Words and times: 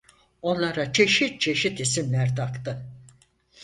Onlara 0.41 0.93
çeşit 0.93 1.41
çeşit 1.41 1.79
isimler 1.79 2.35
taktı. 2.35 2.85